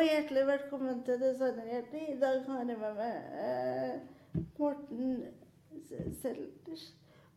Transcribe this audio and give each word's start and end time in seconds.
og 0.00 0.06
hjertelig 0.06 0.46
velkommen 0.46 1.02
til 1.04 1.20
Designerhjertet. 1.20 2.02
I 2.08 2.20
dag 2.20 2.44
har 2.46 2.58
jeg 2.58 2.76
med 2.80 2.94
meg 2.96 3.16
eh, 3.44 4.44
Morten 4.56 5.10
Selders. 6.22 6.84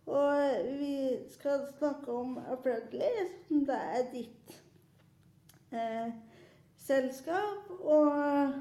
Og 0.05 0.69
vi 0.79 0.93
skal 1.33 1.65
snakke 1.73 2.15
om 2.21 2.37
Applaudly, 2.53 3.11
som 3.49 3.65
det 3.67 3.81
er 3.97 4.07
ditt 4.13 4.55
eh, 5.75 6.15
selskap. 6.87 7.67
Og 7.81 8.55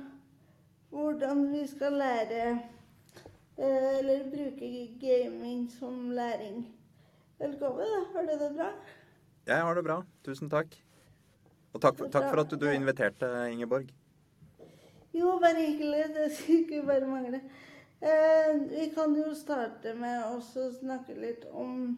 hvordan 0.91 1.46
vi 1.53 1.62
skal 1.71 2.03
lære 2.03 2.45
eh, 2.50 3.98
Eller 3.98 4.30
bruke 4.34 4.98
gaming 5.00 5.69
som 5.79 6.11
læring. 6.11 6.64
Velkommen. 7.39 7.87
Har 8.16 8.23
du 8.23 8.34
det 8.45 8.55
bra? 8.57 8.73
Jeg 9.46 9.62
har 9.62 9.75
det 9.75 9.84
bra. 9.84 10.03
Tusen 10.25 10.50
takk. 10.50 10.75
Og 11.73 11.80
takk 11.80 11.98
for, 11.98 12.12
takk 12.12 12.29
for 12.29 12.43
at 12.45 12.54
du 12.61 12.66
inviterte, 12.68 13.29
Ingeborg. 13.52 13.89
Jo, 15.12 15.39
bare 15.40 15.61
hyggelig. 15.61 16.04
Det 16.14 16.31
skulle 16.36 16.82
bare 16.89 17.08
mangle. 17.08 17.40
Eh, 18.03 18.53
vi 18.68 18.89
kan 18.95 19.14
jo 19.17 19.32
starte 19.39 19.95
med 19.95 20.25
å 20.26 20.40
snakke 20.43 21.17
litt 21.17 21.45
om 21.53 21.95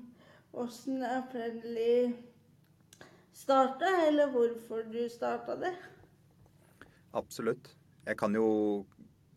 åssen 0.54 1.02
Apprendly 1.02 2.12
starta, 3.34 3.88
eller 4.08 4.30
hvorfor 4.30 4.84
du 4.92 5.02
starta 5.10 5.56
det. 5.58 5.72
Absolutt. 7.14 7.72
Jeg 8.04 8.18
kan 8.20 8.34
jo, 8.36 8.84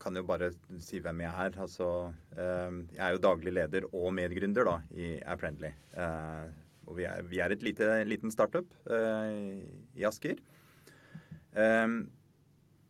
kan 0.02 0.18
jo 0.18 0.22
bare 0.28 0.52
si 0.82 1.00
hvem 1.02 1.24
jeg 1.24 1.46
er. 1.46 1.58
Altså, 1.62 1.88
eh, 2.36 2.78
jeg 2.94 3.04
er 3.08 3.16
jo 3.16 3.24
daglig 3.26 3.54
leder 3.58 3.88
og 3.92 4.12
medgründer 4.14 4.68
da, 4.68 4.78
i 4.94 5.16
Apprendly. 5.26 5.72
Eh, 5.98 6.67
og 6.88 6.96
vi 6.96 7.06
er, 7.08 7.24
vi 7.28 7.40
er 7.44 7.52
et 7.52 7.64
lite, 7.64 7.88
liten 8.08 8.32
startup 8.32 8.68
eh, 8.90 9.60
i 9.98 10.06
Asker. 10.08 10.40
Eh, 11.52 11.88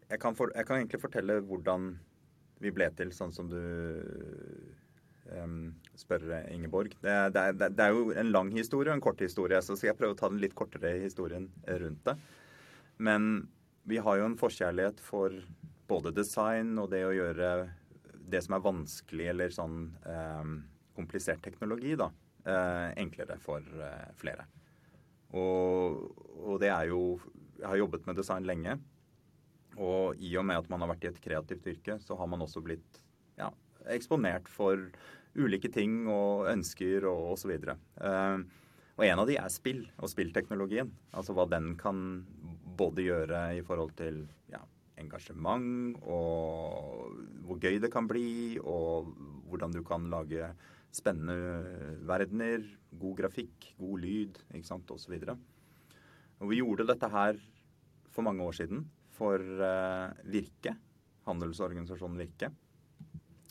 jeg, 0.09 0.21
kan 0.23 0.39
for, 0.39 0.53
jeg, 0.55 0.67
kan 0.69 0.79
egentlig 0.79 1.03
fortelle 1.03 1.41
hvordan 1.49 1.91
vi 2.63 2.73
ble 2.75 2.89
til 2.99 3.11
sånn 3.15 3.35
som 3.35 3.51
du 3.51 3.59
eh, 3.59 5.55
spør, 5.99 6.29
Ingeborg. 6.55 6.95
Det, 7.03 7.17
det, 7.35 7.45
det, 7.59 7.73
det, 7.75 7.89
er 7.89 7.97
jo 7.97 8.15
en 8.15 8.33
lang 8.35 8.53
historie 8.55 8.93
og 8.93 9.01
en 9.01 9.05
kort 9.09 9.23
historie, 9.25 9.61
så 9.63 9.77
skal 9.77 9.93
jeg 9.93 10.01
prøve 10.01 10.15
å 10.15 10.21
ta 10.21 10.31
den 10.31 10.43
litt 10.43 10.57
kortere 10.59 10.95
historien 11.03 11.51
rundt 11.67 12.05
det. 12.07 12.17
Men 13.03 13.49
vi 13.89 13.99
har 14.03 14.21
jo 14.21 14.29
en 14.29 14.39
forkjærlighet 14.39 15.03
for 15.03 15.35
både 15.89 16.13
design 16.15 16.75
og 16.79 16.91
det 16.93 17.03
å 17.09 17.15
gjøre 17.17 17.53
det 18.29 18.43
som 18.45 18.59
er 18.59 18.65
vanskelig 18.65 19.29
eller 19.33 19.53
sånn 19.55 19.77
eh, 20.07 20.57
komplisert 20.99 21.43
teknologi, 21.43 21.95
da 21.99 22.11
enklere 23.01 23.39
for 23.43 23.65
eh, 23.65 24.13
flere. 24.21 24.47
Og, 25.37 26.07
og, 26.39 26.55
det 26.63 26.71
er 26.73 26.89
jo 26.89 27.19
Jeg 27.59 27.67
har 27.69 27.81
jobbet 27.83 28.07
med 28.07 28.17
design 28.17 28.47
lenge. 28.47 28.79
Og 29.79 30.19
i 30.23 30.31
og 30.39 30.47
med 30.47 30.59
at 30.59 30.71
man 30.71 30.83
har 30.83 30.93
vært 30.93 31.05
i 31.05 31.11
et 31.11 31.21
kreativt 31.23 31.67
yrke, 31.67 31.99
så 32.03 32.17
har 32.19 32.27
man 32.31 32.43
også 32.43 32.63
blitt 32.65 33.01
ja, 33.39 33.51
eksponert 33.91 34.49
for 34.51 34.79
ulike 35.39 35.71
ting 35.71 36.07
og 36.11 36.49
ønsker 36.51 37.07
og 37.07 37.35
osv. 37.35 37.53
Eh, 37.53 38.39
og 38.99 39.05
en 39.07 39.23
av 39.23 39.29
de 39.29 39.37
er 39.39 39.53
spill 39.55 39.85
og 39.99 40.11
spillteknologien. 40.11 40.91
Altså 41.15 41.35
hva 41.37 41.47
den 41.51 41.77
kan 41.79 42.25
både 42.79 43.07
gjøre 43.07 43.43
i 43.59 43.63
forhold 43.67 43.95
til 43.99 44.25
ja, 44.51 44.63
engasjement 44.99 45.99
og 46.03 47.15
hvor 47.47 47.61
gøy 47.63 47.79
det 47.83 47.93
kan 47.95 48.09
bli, 48.11 48.59
og 48.59 49.13
hvordan 49.51 49.75
du 49.75 49.83
kan 49.87 50.09
lage 50.11 50.51
spennende 50.95 51.99
verdener, 52.09 52.65
god 52.99 53.17
grafikk, 53.21 53.73
god 53.79 54.03
lyd 54.03 54.39
ikke 54.55 54.69
sant, 54.69 54.91
osv. 54.91 55.15
Vi 56.49 56.61
gjorde 56.61 56.87
dette 56.89 57.11
her 57.13 57.41
for 58.15 58.27
mange 58.27 58.45
år 58.45 58.57
siden 58.57 58.85
for 59.19 59.43
uh, 59.43 60.15
Virke, 60.31 60.75
handelsorganisasjonen 61.27 62.23
Virke. 62.23 62.53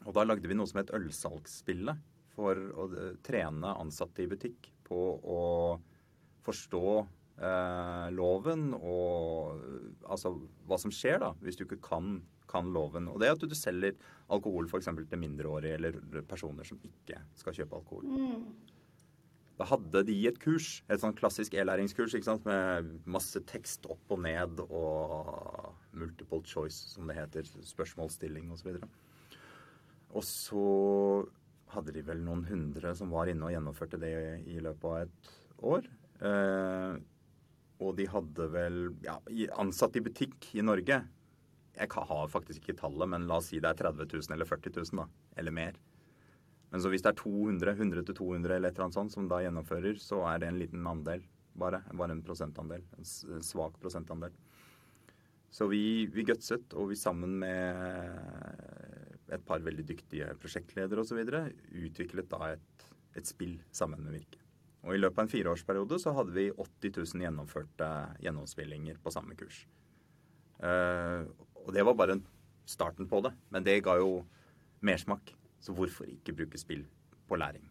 Og 0.08 0.16
da 0.16 0.24
lagde 0.24 0.48
vi 0.48 0.56
noe 0.56 0.70
som 0.70 0.80
het 0.82 0.94
Ølsalgsspillet, 0.96 2.00
for 2.38 2.54
å 2.56 2.88
uh, 2.94 3.14
trene 3.26 3.76
ansatte 3.82 4.24
i 4.24 4.30
butikk 4.30 4.72
på 4.88 5.02
å 5.20 5.42
forstå 6.46 6.84
uh, 7.42 8.08
loven 8.16 8.72
og 8.78 9.62
altså 10.08 10.34
hva 10.68 10.80
som 10.82 10.94
skjer 10.94 11.22
da, 11.24 11.34
hvis 11.44 11.60
du 11.60 11.66
ikke 11.68 11.82
kan 11.90 12.18
kan 12.48 12.72
loven. 12.74 13.10
Og 13.12 13.20
det 13.22 13.34
at 13.34 13.44
du 13.44 13.56
selger 13.58 13.98
alkohol 14.32 14.70
f.eks. 14.70 14.90
til 15.10 15.20
mindreårige 15.20 15.78
eller 15.78 16.24
personer 16.30 16.68
som 16.68 16.80
ikke 16.86 17.20
skal 17.36 17.56
kjøpe 17.60 17.76
alkohol. 17.76 18.08
Mm. 18.08 18.46
Da 19.58 19.66
hadde 19.66 20.04
de 20.06 20.16
et 20.30 20.38
kurs, 20.38 20.84
et 20.86 21.02
sånn 21.02 21.16
klassisk 21.18 21.56
e-læringskurs 21.58 22.14
med 22.46 22.92
masse 23.10 23.42
tekst 23.50 23.88
opp 23.90 24.14
og 24.14 24.22
ned 24.22 24.62
og 24.68 25.74
multiple 25.98 26.44
choice, 26.46 26.94
som 26.94 27.10
det 27.10 27.18
heter. 27.18 27.50
Spørsmålsstilling 27.66 28.52
osv. 28.54 28.76
Og, 28.78 28.88
og 30.14 30.28
så 30.28 30.68
hadde 31.74 31.96
de 31.96 32.06
vel 32.06 32.22
noen 32.24 32.46
hundre 32.48 32.94
som 32.96 33.10
var 33.12 33.32
inne 33.32 33.50
og 33.50 33.56
gjennomførte 33.56 34.00
det 34.00 34.14
i 34.46 34.62
løpet 34.62 34.88
av 34.88 35.00
et 35.02 35.32
år. 35.74 35.90
Eh, 36.30 37.00
og 37.84 37.94
de 37.98 38.08
hadde 38.10 38.48
vel 38.54 38.78
ja, 39.06 39.20
Ansatt 39.62 40.00
i 40.00 40.04
butikk 40.06 40.50
i 40.58 40.66
Norge 40.66 41.02
jeg 41.78 42.08
har 42.10 42.32
faktisk 42.32 42.64
ikke 42.64 42.80
tallet, 42.80 43.10
men 43.12 43.28
la 43.30 43.38
oss 43.38 43.52
si 43.52 43.60
det 43.62 43.70
er 43.70 43.82
30 43.86 44.10
000 44.10 44.34
eller 44.36 44.50
40 44.50 44.74
000, 44.80 45.02
da. 45.02 45.06
Eller 45.38 45.54
mer. 45.54 45.78
Men 46.72 46.84
så 46.84 46.92
hvis 46.92 47.04
det 47.06 47.14
er 47.14 47.20
200, 47.22 47.76
100-200 47.78 48.56
eller 48.56 48.70
et 48.70 48.76
eller 48.76 48.88
annet 48.88 48.98
sånt 48.98 49.14
som 49.14 49.28
da 49.30 49.40
gjennomfører, 49.44 50.00
så 50.02 50.24
er 50.32 50.42
det 50.42 50.50
en 50.50 50.60
liten 50.60 50.90
andel, 50.90 51.24
bare. 51.58 51.84
Bare 51.94 52.18
en 52.18 52.24
prosentandel. 52.26 52.84
En 52.98 53.08
svak 53.46 53.78
prosentandel. 53.82 54.34
Så 55.54 55.70
vi, 55.72 56.08
vi 56.12 56.26
gutset, 56.28 56.74
og 56.76 56.92
vi 56.92 57.00
sammen 57.00 57.38
med 57.44 59.32
et 59.32 59.46
par 59.48 59.64
veldig 59.64 59.86
dyktige 59.88 60.34
prosjektledere 60.42 61.04
osv. 61.04 61.22
utviklet 61.88 62.30
da 62.34 62.52
et, 62.56 62.90
et 63.16 63.28
spill 63.28 63.56
sammen 63.72 64.04
med 64.04 64.20
Virke. 64.20 64.47
Og 64.86 64.94
i 64.96 65.00
løpet 65.02 65.20
av 65.20 65.26
en 65.26 65.32
fireårsperiode 65.32 66.00
så 66.00 66.14
hadde 66.16 66.36
vi 66.36 66.48
80 66.54 66.94
000 67.00 67.26
gjennomførte 67.26 67.90
gjennomspillinger 68.24 69.00
på 69.04 69.14
samme 69.14 69.36
kurs. 69.40 69.64
Uh, 70.62 71.26
og 71.66 71.74
det 71.76 71.84
var 71.86 71.98
bare 71.98 72.20
starten 72.70 73.10
på 73.10 73.22
det. 73.26 73.34
Men 73.54 73.66
det 73.66 73.82
ga 73.86 73.98
jo 74.00 74.22
mersmak. 74.86 75.34
Så 75.60 75.74
hvorfor 75.74 76.08
ikke 76.08 76.36
bruke 76.38 76.60
spill 76.62 76.86
på 77.28 77.40
læring? 77.40 77.66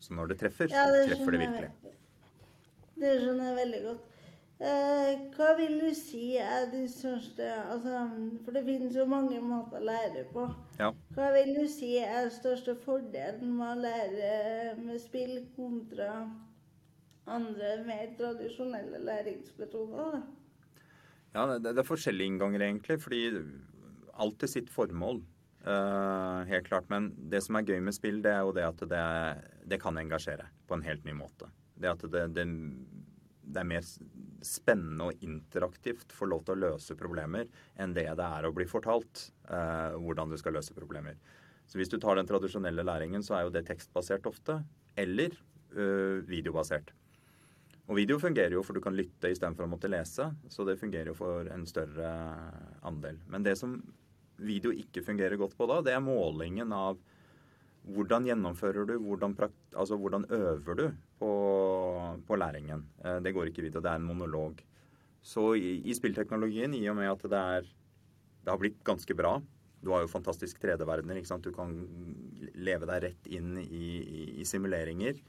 Så 0.00 0.14
når 0.14 0.32
det 0.32 0.38
treffer, 0.40 0.70
så 0.70 0.78
ja, 0.78 0.86
det 0.94 1.08
treffer 1.10 1.34
det 1.34 1.40
virkelig. 1.42 1.70
Det 2.98 3.10
skjønner 3.20 3.50
jeg 3.50 3.56
veldig 3.58 3.82
godt. 3.84 4.06
Eh, 4.58 5.20
hva 5.36 5.52
vil 5.54 5.76
du 5.78 5.92
si 5.94 6.32
er 6.42 6.64
de 6.72 6.80
største 6.90 7.46
altså, 7.46 8.00
For 8.42 8.56
det 8.56 8.64
finnes 8.66 8.96
jo 8.98 9.04
mange 9.06 9.38
måter 9.38 9.78
å 9.78 9.86
lære 9.86 10.24
på. 10.32 10.48
Ja. 10.80 10.90
Hva 11.14 11.28
vil 11.36 11.52
du 11.60 11.62
si 11.70 11.92
er 12.02 12.26
største 12.34 12.74
fordelen 12.82 13.54
med 13.60 13.68
å 13.70 13.80
lære 13.84 14.32
med 14.80 14.98
spill 15.02 15.44
kontra 15.54 16.24
andre 17.28 17.72
mer 17.86 18.10
tradisjonelle 18.18 18.98
læringsmetoder? 19.04 20.20
Ja, 21.36 21.46
det, 21.54 21.62
det 21.68 21.82
er 21.82 21.86
forskjellige 21.86 22.32
innganger, 22.32 22.64
egentlig. 22.66 22.98
Fordi 23.04 23.22
alt 24.18 24.38
til 24.42 24.50
sitt 24.56 24.70
formål. 24.74 25.22
Eh, 25.68 26.40
helt 26.50 26.66
klart. 26.66 26.88
Men 26.90 27.12
det 27.30 27.42
som 27.44 27.58
er 27.58 27.66
gøy 27.66 27.80
med 27.84 27.96
spill, 27.96 28.22
det 28.24 28.32
er 28.34 28.44
jo 28.46 28.54
det 28.56 28.66
at 28.66 28.84
det, 28.90 29.06
det 29.70 29.80
kan 29.82 29.98
engasjere 30.00 30.48
på 30.68 30.78
en 30.78 30.86
helt 30.86 31.04
ny 31.06 31.14
måte. 31.18 31.50
Det 31.78 31.90
at 31.90 32.04
det, 32.10 32.24
det, 32.34 32.46
det, 33.44 33.60
er 33.60 33.68
mer 33.68 33.84
spennende 34.44 35.08
og 35.08 35.24
interaktivt 35.24 36.12
få 36.14 36.28
lov 36.30 36.44
til 36.46 36.56
å 36.56 36.62
løse 36.68 36.96
problemer 36.98 37.48
enn 37.80 37.94
det 37.96 38.06
det 38.18 38.28
er 38.38 38.46
å 38.46 38.54
bli 38.54 38.66
fortalt 38.70 39.28
eh, 39.50 39.96
hvordan 39.98 40.30
du 40.30 40.38
skal 40.40 40.56
løse 40.58 40.76
problemer. 40.76 41.18
Så 41.68 41.80
hvis 41.80 41.90
du 41.92 41.98
tar 42.00 42.16
den 42.16 42.28
tradisjonelle 42.28 42.84
læringen, 42.86 43.24
så 43.24 43.36
er 43.36 43.44
jo 43.44 43.52
det 43.52 43.66
tekstbasert 43.68 44.24
ofte. 44.30 44.62
Eller 44.96 45.34
uh, 45.76 46.24
videobasert. 46.24 46.94
Og 47.88 47.96
video 47.96 48.16
fungerer 48.20 48.56
jo 48.56 48.62
for 48.64 48.76
du 48.76 48.82
kan 48.84 48.96
lytte 48.96 49.30
istedenfor 49.32 49.66
å 49.66 49.70
måtte 49.72 49.90
lese, 49.90 50.30
så 50.52 50.64
det 50.68 50.78
fungerer 50.80 51.12
jo 51.12 51.16
for 51.16 51.48
en 51.52 51.64
større 51.68 52.08
andel. 52.88 53.20
Men 53.32 53.44
det 53.44 53.54
som 53.60 53.78
video 54.40 54.72
ikke 54.72 55.04
fungerer 55.04 55.40
godt 55.40 55.56
på 55.58 55.68
da, 55.68 55.80
det 55.84 55.94
er 55.96 56.04
målingen 56.04 56.72
av 56.72 57.00
hvordan 57.94 58.26
gjennomfører 58.28 58.86
du, 58.88 58.94
hvordan, 59.02 59.34
altså 59.72 59.98
hvordan 60.00 60.26
øver 60.34 60.78
du 60.78 60.86
på, 61.20 61.32
på, 62.26 62.36
læringen. 62.36 62.86
Eh, 63.04 63.20
det 63.24 63.34
går 63.34 63.50
ikke 63.50 63.66
vidt, 63.66 63.76
og 63.76 63.84
det 63.84 63.92
er 63.92 64.00
en 64.00 64.08
monolog. 64.08 64.62
Så 65.22 65.52
i, 65.58 65.78
i 65.84 65.94
spillteknologien, 65.96 66.74
i 66.74 66.86
og 66.88 66.98
med 67.00 67.10
at 67.10 67.24
det, 67.24 67.44
er, 67.58 67.70
det 68.44 68.52
har 68.52 68.60
blitt 68.60 68.82
ganske 68.86 69.14
bra 69.18 69.40
Du 69.82 69.92
har 69.92 70.02
jo 70.02 70.10
fantastisk 70.10 70.58
3D-verdener. 70.62 71.16
ikke 71.16 71.30
sant? 71.30 71.44
Du 71.44 71.54
kan 71.54 71.70
leve 72.54 72.86
deg 72.90 73.04
rett 73.04 73.28
inn 73.30 73.56
i, 73.62 73.86
i, 74.02 74.24
i 74.42 74.44
simuleringer. 74.44 75.20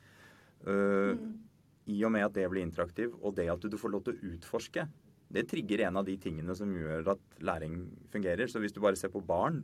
Uh, 0.66 1.14
mm 1.14 1.50
i 1.90 2.00
og 2.06 2.14
med 2.14 2.26
at 2.26 2.36
det 2.38 2.48
blir 2.52 2.66
interaktiv, 2.66 3.16
og 3.22 3.36
det 3.38 3.50
at 3.52 3.66
du 3.66 3.78
får 3.80 3.94
lov 3.94 4.06
til 4.06 4.16
å 4.16 4.34
utforske, 4.34 4.86
det 5.30 5.46
trigger 5.50 5.86
en 5.88 6.00
av 6.02 6.08
de 6.08 6.16
tingene 6.22 6.56
som 6.58 6.72
gjør 6.74 7.14
at 7.14 7.42
læring 7.46 7.84
fungerer. 8.10 8.50
Så 8.50 8.62
hvis 8.62 8.74
du 8.74 8.82
bare 8.82 8.98
ser 8.98 9.12
på 9.14 9.22
barn, 9.26 9.62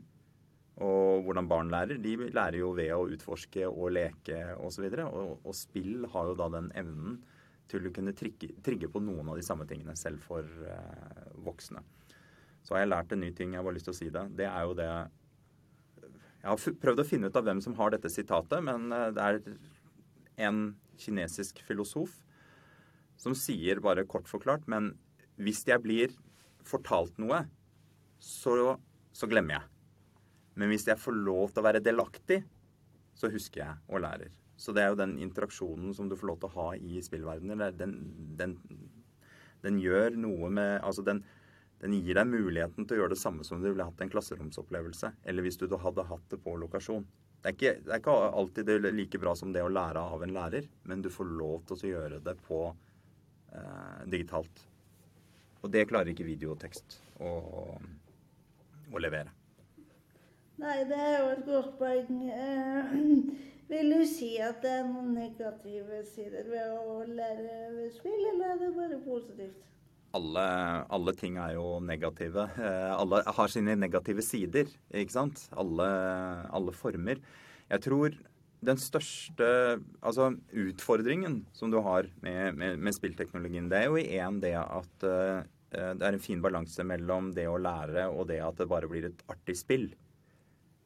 og 0.83 1.23
hvordan 1.23 1.47
barn 1.47 1.69
lærer, 1.71 1.99
de 2.03 2.17
lærer 2.35 2.57
jo 2.59 2.73
ved 2.75 2.91
å 2.91 3.05
utforske 3.07 3.63
og 3.69 3.93
leke 3.95 4.41
osv. 4.59 4.89
Og, 5.05 5.05
og, 5.07 5.35
og 5.47 5.55
spill 5.55 6.03
har 6.11 6.31
jo 6.31 6.37
da 6.39 6.49
den 6.51 6.67
evnen 6.75 7.21
til 7.71 7.87
å 7.87 7.91
kunne 7.95 8.13
trigge, 8.17 8.51
trigge, 8.65 8.89
på 8.91 9.01
noen 9.01 9.31
av 9.31 9.39
de 9.39 9.45
samme 9.45 9.65
tingene 9.69 9.95
selv 9.97 10.21
for 10.25 10.43
eh, 10.43 11.29
voksne. 11.45 11.81
så 12.61 12.75
har 12.75 12.83
jeg 12.83 12.91
lært 12.91 13.13
en 13.13 13.23
ny 13.23 13.31
ting. 13.31 13.53
Jeg 13.53 13.61
har 13.61 13.65
bare 13.65 13.77
lyst 13.77 13.87
til 13.87 13.95
å 13.95 13.99
si 14.01 14.09
det. 14.11 14.25
Det 14.35 14.49
er 14.49 14.65
jo 14.67 14.75
det 14.77 14.89
Jeg 16.45 16.51
har 16.51 16.77
prøvd 16.83 17.01
å 17.01 17.07
finne 17.07 17.29
ut 17.31 17.39
av 17.39 17.47
hvem 17.47 17.61
som 17.63 17.77
har 17.79 17.95
dette 17.95 18.11
sitatet, 18.11 18.59
men 18.63 18.91
eh, 18.91 19.11
det 19.15 19.29
er 19.29 19.39
en 20.49 20.65
kinesisk 20.99 21.63
filosof 21.63 22.19
som 23.17 23.33
sier, 23.37 23.79
bare 23.79 24.03
kort 24.03 24.27
forklart, 24.27 24.67
men 24.67 24.91
hvis 25.39 25.63
jeg 25.67 25.79
blir 25.83 26.11
fortalt 26.67 27.15
noe, 27.21 27.45
så, 28.19 28.75
så 29.15 29.29
glemmer 29.31 29.57
jeg. 29.57 29.74
Men 30.55 30.71
hvis 30.71 30.87
jeg 30.87 30.99
får 30.99 31.17
lov 31.19 31.51
til 31.51 31.61
å 31.61 31.67
være 31.67 31.83
delaktig, 31.83 32.41
så 33.15 33.31
husker 33.31 33.61
jeg 33.61 33.79
og 33.91 34.03
lærer. 34.03 34.33
Så 34.55 34.71
det 34.75 34.83
er 34.83 34.93
jo 34.93 34.99
den 34.99 35.17
interaksjonen 35.19 35.95
som 35.95 36.07
du 36.09 36.15
får 36.15 36.29
lov 36.29 36.37
til 36.41 36.51
å 36.51 36.55
ha 36.55 36.67
i 36.79 37.01
spillverdenen. 37.03 37.63
Den, 37.75 37.95
den, 38.39 38.55
den 39.65 39.81
gjør 39.83 40.15
noe 40.19 40.51
med 40.53 40.77
Altså, 40.79 41.03
den, 41.03 41.21
den, 41.83 41.97
gir 41.99 42.15
deg 42.15 42.31
muligheten 42.31 42.87
til 42.87 42.95
å 42.95 43.03
gjøre 43.03 43.15
det 43.15 43.21
samme 43.21 43.47
som 43.47 43.59
du 43.59 43.67
ville 43.67 43.87
hatt 43.87 44.03
en 44.03 44.11
klasseromsopplevelse. 44.13 45.11
Eller 45.27 45.45
hvis 45.45 45.59
du 45.59 45.67
hadde 45.67 46.07
hatt 46.07 46.27
det 46.31 46.39
på 46.43 46.55
lokasjon. 46.61 47.03
Det 47.43 47.51
er, 47.51 47.57
ikke, 47.59 47.73
det 47.85 47.91
er 47.93 48.01
ikke 48.01 48.13
alltid 48.41 48.69
det 48.71 48.95
like 48.95 49.19
bra 49.21 49.35
som 49.37 49.51
det 49.53 49.61
å 49.61 49.69
lære 49.69 50.01
av 50.01 50.23
en 50.25 50.33
lærer, 50.33 50.65
men 50.89 51.03
du 51.05 51.11
får 51.13 51.27
lov 51.29 51.67
til 51.67 51.75
å 51.75 51.91
gjøre 51.91 52.17
det 52.25 52.33
på 52.47 52.61
eh, 52.71 53.99
digitalt. 54.09 54.63
Og 55.61 55.69
det 55.69 55.85
klarer 55.91 56.09
ikke 56.09 56.25
videotekst 56.25 56.97
å, 57.21 57.35
å 58.89 59.03
levere. 59.03 59.29
Nei, 60.61 60.77
det 60.87 60.95
er 60.95 61.15
jo 61.19 61.31
et 61.33 61.45
godt 61.47 61.73
poeng. 61.79 62.19
Eh, 62.31 62.91
vil 63.71 63.91
du 63.91 64.03
si 64.07 64.35
at 64.39 64.61
det 64.63 64.71
er 64.79 64.85
noen 64.87 65.11
negative 65.17 66.03
sider 66.07 66.47
ved 66.47 66.75
å 66.79 67.01
lære 67.09 67.89
spill, 67.95 68.21
eller 68.31 68.53
er 68.53 68.61
det 68.61 68.75
bare 68.77 68.99
positivt? 69.03 69.65
Alle, 70.15 70.45
alle 70.95 71.11
ting 71.19 71.35
er 71.43 71.57
jo 71.57 71.81
negative. 71.83 72.45
Eh, 72.55 72.93
alle 72.95 73.19
har 73.35 73.51
sine 73.51 73.75
negative 73.75 74.23
sider, 74.23 74.71
ikke 74.95 75.17
sant? 75.17 75.43
Alle, 75.59 75.89
alle 76.55 76.75
former. 76.75 77.19
Jeg 77.67 77.83
tror 77.83 78.15
den 78.65 78.79
største 78.79 79.49
altså, 79.99 80.29
utfordringen 80.55 81.41
som 81.53 81.73
du 81.73 81.81
har 81.83 82.07
med, 82.23 82.55
med, 82.55 82.79
med 82.79 82.95
spillteknologien, 82.95 83.67
det 83.69 83.81
er 83.81 83.91
jo 83.91 83.99
igjen 83.99 84.39
det 84.41 84.55
at 84.55 85.05
uh, 85.05 85.43
det 85.75 86.07
er 86.07 86.15
en 86.15 86.23
fin 86.23 86.41
balanse 86.41 86.85
mellom 86.87 87.33
det 87.35 87.45
å 87.51 87.59
lære 87.61 88.07
og 88.07 88.29
det 88.31 88.39
at 88.41 88.57
det 88.61 88.69
bare 88.71 88.89
blir 88.89 89.09
et 89.09 89.21
artig 89.29 89.57
spill 89.59 89.89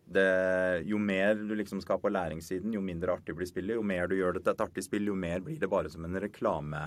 det, 0.10 0.84
jo 0.90 0.98
mer 1.02 1.36
du 1.38 1.54
liksom 1.58 1.82
skal 1.84 2.00
på 2.02 2.10
læringssiden, 2.12 2.74
jo 2.74 2.82
mindre 2.82 3.14
artig 3.14 3.36
blir 3.38 3.50
spillet. 3.50 3.78
Jo 3.78 3.86
mer 3.86 4.10
du 4.10 4.18
gjør 4.18 4.38
det 4.38 4.44
til 4.46 4.56
et 4.56 4.64
artig 4.66 4.84
spill, 4.86 5.10
jo 5.12 5.18
mer 5.18 5.44
blir 5.46 5.60
det 5.62 5.70
bare 5.70 5.92
som 5.94 6.06
en 6.06 6.22
reklame 6.22 6.82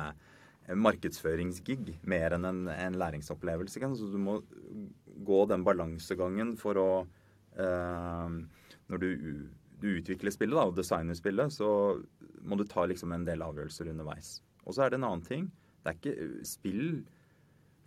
markedsføringsgig 0.78 1.96
mer 2.08 2.36
enn 2.36 2.46
en, 2.46 2.60
en 2.70 2.98
læringsopplevelse. 2.98 3.82
Så 3.98 4.10
du 4.12 4.18
må 4.22 4.38
gå 5.26 5.40
den 5.50 5.64
balansegangen 5.66 6.54
for 6.60 6.78
å 6.78 6.90
eh, 7.58 8.38
Når 8.92 9.02
du, 9.02 9.08
du, 9.80 9.88
utvikler 9.98 10.34
spillet 10.34 10.58
da, 10.58 10.66
og 10.68 10.76
designer 10.76 11.16
spillet, 11.18 11.54
så 11.54 11.98
må 12.42 12.58
du 12.58 12.66
ta 12.68 12.86
liksom 12.86 13.14
en 13.14 13.26
del 13.26 13.42
avgjørelser 13.42 13.90
underveis. 13.92 14.40
Og 14.66 14.74
så 14.74 14.84
er 14.84 14.92
det 14.92 15.00
en 15.00 15.08
annen 15.08 15.26
ting. 15.26 15.50
Det 15.82 15.92
er 15.92 15.98
ikke 15.98 16.46
Spill 16.46 16.84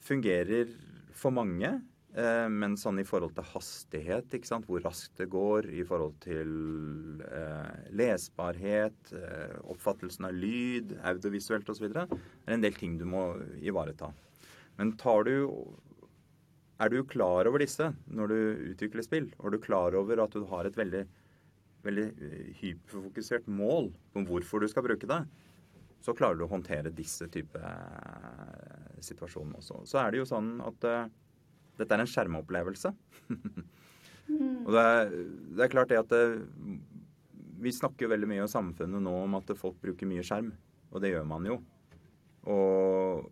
fungerer 0.03 0.71
for 1.15 1.33
mange. 1.35 1.77
Eh, 2.15 2.45
men 2.47 2.77
sånn 2.79 3.01
i 3.01 3.03
forhold 3.07 3.33
til 3.35 3.47
hastighet, 3.49 4.35
hvor 4.63 4.83
raskt 4.85 5.17
det 5.19 5.27
går, 5.33 5.67
i 5.67 5.83
forhold 5.83 6.13
til 6.23 7.23
eh, 7.27 7.89
lesbarhet, 7.91 9.11
eh, 9.11 9.57
oppfattelsen 9.73 10.29
av 10.29 10.37
lyd, 10.37 10.93
audiovisuelt 11.11 11.67
osv., 11.73 11.89
er 11.91 12.53
en 12.55 12.63
del 12.63 12.77
ting 12.79 12.95
du 13.01 13.03
må 13.09 13.33
ivareta. 13.59 14.13
Men 14.79 14.95
tar 14.99 15.27
du 15.27 15.35
Er 16.77 16.89
du 16.89 17.05
klar 17.07 17.47
over 17.47 17.59
disse 17.63 17.85
når 18.11 18.27
du 18.27 18.39
utvikler 18.73 19.01
spill? 19.01 19.29
Er 19.39 19.49
du 19.49 19.57
klar 19.63 19.95
over 19.95 20.19
at 20.19 20.33
du 20.35 20.43
har 20.43 20.65
et 20.67 20.75
veldig, 20.75 21.05
veldig 21.87 22.03
eh, 22.03 22.49
hyperfokusert 22.59 23.47
mål 23.47 23.93
på 24.11 24.23
hvorfor 24.27 24.59
du 24.59 24.67
skal 24.67 24.83
bruke 24.83 25.07
det? 25.07 25.21
Så 26.03 26.11
klarer 26.11 26.35
du 26.35 26.43
å 26.43 26.51
håndtere 26.51 26.91
disse 26.91 27.29
type 27.31 27.59
situasjonene 28.99 28.99
situasjoner 29.07 29.55
også. 29.61 29.85
Så 29.87 30.01
er 30.01 30.11
det 30.11 30.19
jo 30.19 30.27
sånn 30.27 30.51
at 30.67 30.83
dette 31.79 31.95
er 31.95 32.03
en 32.03 32.09
skjermopplevelse. 32.09 32.91
og 34.65 34.73
det 34.73 34.83
er, 34.83 35.15
det 35.55 35.65
er, 35.65 35.71
klart 35.71 35.91
det 35.91 36.01
at 36.01 36.11
det, 36.13 36.23
Vi 37.61 37.73
snakker 37.73 38.05
jo 38.05 38.11
veldig 38.13 38.29
mye 38.29 38.45
i 38.45 38.51
samfunnet 38.51 39.03
nå 39.03 39.15
om 39.23 39.39
at 39.39 39.55
folk 39.59 39.79
bruker 39.83 40.09
mye 40.09 40.25
skjerm. 40.25 40.51
Og 40.93 41.01
det 41.03 41.13
gjør 41.13 41.25
man 41.27 41.47
jo. 41.49 41.59
Og, 42.51 43.25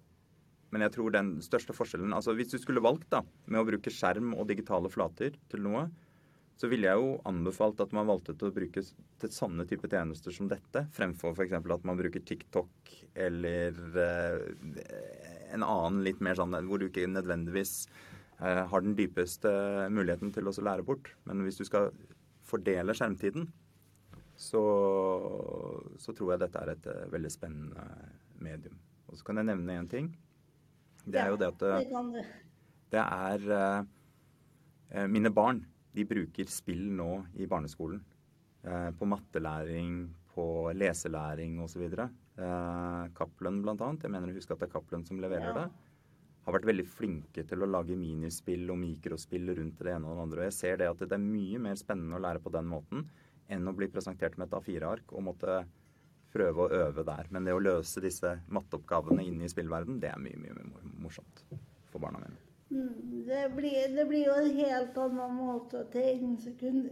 men 0.74 0.86
jeg 0.88 0.96
tror 0.96 1.14
den 1.14 1.36
største 1.46 1.76
forskjellen 1.78 2.16
altså 2.18 2.34
Hvis 2.34 2.50
du 2.50 2.56
skulle 2.58 2.82
valgt 2.82 3.12
da, 3.14 3.20
med 3.46 3.62
å 3.62 3.68
bruke 3.68 3.94
skjerm 3.94 4.32
og 4.34 4.48
digitale 4.50 4.90
flater 4.90 5.38
til 5.52 5.62
noe, 5.66 5.86
så 6.58 6.70
ville 6.70 6.86
jeg 6.86 7.02
jo 7.02 7.14
anbefalt 7.30 7.82
at 7.82 7.94
man 7.98 8.10
valgte 8.10 8.36
til 8.38 8.50
å 8.50 8.56
bruke 8.56 8.82
til 8.82 9.32
sånne 9.34 9.66
type 9.70 9.90
tjenester 9.90 10.34
som 10.34 10.50
dette, 10.50 10.84
fremfor 10.94 11.34
f.eks. 11.34 11.56
at 11.58 11.88
man 11.90 11.98
bruker 11.98 12.22
TikTok 12.22 12.92
eller 13.26 13.80
eh, 14.04 15.48
en 15.54 15.66
annen 15.66 16.04
litt 16.06 16.22
mer 16.26 16.38
sånn 16.38 16.54
hvor 16.68 16.82
du 16.82 16.88
ikke 16.90 17.10
nødvendigvis 17.10 17.74
Eh, 17.90 18.23
har 18.44 18.84
den 18.84 18.96
dypeste 18.98 19.50
muligheten 19.94 20.34
til 20.36 20.50
å 20.50 20.54
lære 20.66 20.86
bort. 20.86 21.12
Men 21.28 21.44
hvis 21.46 21.60
du 21.62 21.66
skal 21.68 21.92
fordele 22.44 22.96
skjermtiden, 22.98 23.48
så, 24.36 24.64
så 26.02 26.16
tror 26.16 26.34
jeg 26.34 26.42
dette 26.44 26.62
er 26.64 26.74
et 26.74 26.88
uh, 26.90 27.04
veldig 27.14 27.32
spennende 27.32 27.84
medium. 28.44 28.80
Og 29.08 29.20
så 29.20 29.28
kan 29.28 29.40
jeg 29.40 29.50
nevne 29.52 29.78
én 29.78 29.90
ting. 29.90 30.10
Det 31.04 31.22
er 31.22 31.34
jo 31.34 31.38
det 31.40 31.52
at 31.52 31.62
det, 31.62 32.24
det 32.94 33.04
er 33.04 33.86
Mine 35.10 35.32
barn 35.34 35.60
de 35.94 36.06
bruker 36.08 36.50
spill 36.50 36.84
nå 36.96 37.24
i 37.42 37.48
barneskolen. 37.50 38.00
På 38.98 39.08
mattelæring, 39.10 40.06
på 40.32 40.46
leselæring 40.78 41.58
osv. 41.64 41.84
Cappelen 43.18 43.60
bl.a. 43.66 43.76
Jeg 43.76 44.14
mener 44.14 44.30
å 44.30 44.38
huske 44.38 44.54
at 44.54 44.62
det 44.62 44.70
er 44.70 44.74
Cappelen 44.76 45.06
som 45.08 45.20
leverer 45.22 45.58
det 45.58 45.66
har 46.44 46.56
vært 46.58 46.68
veldig 46.68 46.86
flinke 46.92 47.46
til 47.48 47.64
å 47.64 47.70
lage 47.70 47.96
minispill 47.98 48.68
og 48.74 48.80
mikrospill 48.82 49.54
rundt 49.56 49.80
det 49.80 49.94
ene 49.94 50.10
og 50.10 50.18
det 50.18 50.26
andre. 50.26 50.42
Og 50.42 50.50
jeg 50.50 50.58
ser 50.58 50.82
det 50.82 50.90
at 50.92 51.04
det 51.04 51.16
er 51.16 51.24
mye 51.24 51.62
mer 51.64 51.80
spennende 51.80 52.20
å 52.20 52.24
lære 52.24 52.44
på 52.44 52.52
den 52.54 52.68
måten 52.72 53.06
enn 53.52 53.68
å 53.70 53.76
bli 53.76 53.88
presentert 53.92 54.36
med 54.40 54.50
et 54.50 54.58
A4-ark 54.60 55.14
og 55.16 55.28
måtte 55.30 55.62
prøve 56.34 56.66
å 56.66 56.82
øve 56.88 57.06
der. 57.08 57.30
Men 57.32 57.48
det 57.48 57.56
å 57.56 57.62
løse 57.62 58.02
disse 58.04 58.38
matteoppgavene 58.52 59.24
inne 59.24 59.48
i 59.48 59.52
spillverden, 59.52 60.00
det 60.02 60.12
er 60.12 60.20
mye, 60.22 60.40
mye, 60.42 60.56
mye 60.58 60.96
morsomt 61.06 61.46
for 61.92 62.02
barna 62.04 62.24
mine. 62.24 62.40
Mm, 62.74 63.24
det, 63.28 63.44
blir, 63.54 63.82
det 63.94 64.08
blir, 64.10 64.26
jo 64.26 64.36
en 64.42 64.56
helt 64.58 64.98
annen 64.98 65.36
måte 65.38 65.84
å 65.84 65.90
tegne 65.94 66.40
seg 66.42 66.58
kun, 66.60 66.88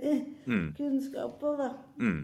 mm. 0.45 0.67
kunnskap 0.77 1.39
på, 1.41 1.55
da. 1.57 1.71
Mm. 1.97 2.21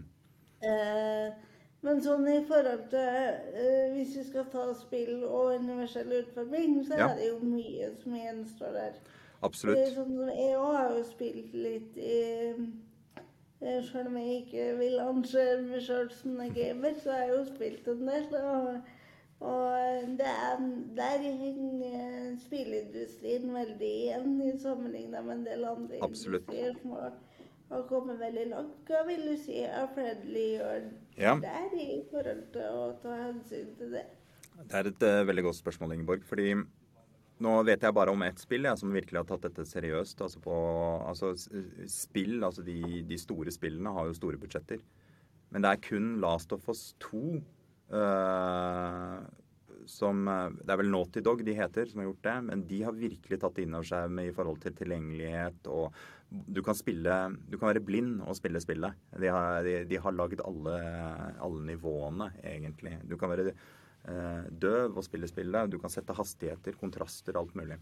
Eh, 0.67 1.46
men 1.85 2.01
sånn 2.01 2.25
i 2.31 2.39
forhold 2.47 2.87
til 2.89 3.05
uh, 3.53 3.93
Hvis 3.93 4.15
vi 4.17 4.25
skal 4.25 4.49
ta 4.53 4.65
spill 4.77 5.21
og 5.27 5.53
universell 5.61 6.11
utforming, 6.21 6.81
så 6.87 6.97
ja. 6.97 7.11
er 7.11 7.21
det 7.21 7.29
jo 7.29 7.37
mye 7.45 7.91
som 8.01 8.17
gjenstår 8.17 8.75
der. 8.79 8.99
Absolutt. 9.45 9.79
Uh, 9.79 9.95
sånn 9.95 10.13
som 10.17 10.33
jeg 10.33 10.57
òg 10.57 10.75
har 10.79 10.93
jo 10.97 11.07
spilt 11.11 11.55
litt 11.55 11.97
i 12.01 12.19
uh, 12.57 13.81
Selv 13.87 14.11
om 14.11 14.19
jeg 14.21 14.43
ikke 14.43 14.67
vil 14.77 14.99
anse 15.01 15.43
meg 15.65 15.81
sjøl 15.85 16.11
som 16.13 16.41
en 16.41 16.53
gamer, 16.53 16.97
så 17.01 17.13
har 17.13 17.25
jeg 17.25 17.35
jo 17.35 17.45
spilt 17.47 17.87
en 17.93 18.03
del. 18.05 18.27
Og, 18.37 18.91
og 19.47 20.11
det 20.19 20.33
er, 20.33 20.67
der 20.97 21.23
henger 21.25 22.35
spillindustrien 22.41 23.49
veldig 23.53 23.93
igjen 24.01 24.35
i 24.45 24.51
sammenligna 24.61 25.23
med 25.25 25.39
en 25.39 25.47
del 25.49 25.65
andre 25.71 26.03
Absolutt. 26.05 26.45
industrier. 26.45 26.77
som 26.81 26.93
har 26.99 27.17
har 27.69 27.83
kommet 27.87 28.19
veldig 28.19 28.45
langt. 28.47 28.75
Hva 28.87 29.03
vil 29.07 29.25
du 29.27 29.35
si 29.39 29.59
er 29.65 29.87
Fredly 29.95 30.45
gjør 30.55 30.85
ja. 31.17 31.35
der 31.41 31.77
i 31.77 32.01
forhold 32.11 32.43
til 32.53 32.81
å 32.81 32.89
ta 33.03 33.15
hensyn 33.25 33.71
til 33.79 33.95
det? 33.97 34.05
Det 34.57 34.73
er 34.79 34.89
et 34.89 35.05
uh, 35.05 35.23
veldig 35.27 35.47
godt 35.49 35.59
spørsmål, 35.59 35.95
Ingeborg. 35.97 36.23
fordi 36.25 36.51
nå 37.43 37.51
vet 37.67 37.83
jeg 37.85 37.93
bare 37.93 38.13
om 38.13 38.23
ett 38.25 38.39
spill 38.41 38.65
jeg, 38.65 38.79
som 38.81 38.93
virkelig 38.93 39.21
har 39.21 39.27
tatt 39.29 39.43
dette 39.45 39.65
seriøst. 39.69 40.21
Altså, 40.25 40.39
på, 40.41 40.55
altså 41.05 41.33
spill, 41.91 42.39
altså 42.43 42.63
de, 42.65 43.03
de, 43.05 43.19
store 43.21 43.53
spillene 43.53 43.93
har 43.93 44.09
jo 44.09 44.15
store 44.17 44.39
budsjetter. 44.41 44.81
Men 45.53 45.63
det 45.63 45.73
er 45.73 45.83
kun 45.85 46.15
Last 46.23 46.55
of 46.55 46.65
Us 46.71 46.89
2 47.05 47.19
uh, 47.21 47.99
eh, 47.99 49.19
som 49.87 50.27
eh, 50.27 50.49
Det 50.59 50.73
er 50.73 50.79
vel 50.81 50.89
Naughty 50.91 51.21
Dog 51.23 51.43
de 51.47 51.55
heter, 51.55 51.87
som 51.87 52.01
har 52.01 52.09
gjort 52.09 52.25
det. 52.27 52.35
Men 52.49 52.65
de 52.67 52.81
har 52.83 52.97
virkelig 52.97 53.39
tatt 53.41 53.55
det 53.55 53.67
inn 53.67 53.77
over 53.77 53.87
seg 53.87 54.11
med 54.11 54.31
i 54.31 54.35
forhold 54.35 54.59
til 54.63 54.75
tilgjengelighet 54.75 55.69
og 55.71 56.01
du 56.29 56.59
kan 56.63 56.75
spille 56.75 57.13
Du 57.47 57.57
kan 57.57 57.71
være 57.71 57.83
blind 57.83 58.21
og 58.25 58.35
spille 58.35 58.59
spillet. 58.63 58.99
De 59.19 59.31
har, 59.31 59.61
de, 59.63 59.79
de 59.87 59.99
har 60.03 60.15
lagd 60.15 60.43
alle, 60.43 60.77
alle, 61.39 61.63
nivåene, 61.69 62.31
egentlig. 62.43 62.97
Du 63.07 63.15
kan 63.19 63.31
være 63.31 63.53
eh, 63.53 64.47
døv 64.51 64.97
og 64.97 65.05
spille 65.07 65.29
spillet. 65.29 65.71
Du 65.71 65.79
kan 65.79 65.93
sette 65.93 66.15
hastigheter, 66.17 66.75
kontraster, 66.79 67.39
alt 67.39 67.55
mulig. 67.55 67.79